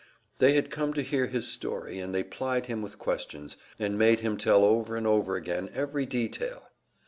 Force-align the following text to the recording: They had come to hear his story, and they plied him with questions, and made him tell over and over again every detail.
They 0.39 0.53
had 0.53 0.71
come 0.71 0.95
to 0.95 1.03
hear 1.03 1.27
his 1.27 1.47
story, 1.47 1.99
and 1.99 2.11
they 2.11 2.23
plied 2.23 2.65
him 2.65 2.81
with 2.81 2.97
questions, 2.97 3.55
and 3.77 3.99
made 3.99 4.21
him 4.21 4.35
tell 4.35 4.63
over 4.65 4.95
and 4.95 5.05
over 5.05 5.35
again 5.35 5.69
every 5.75 6.07
detail. 6.07 6.71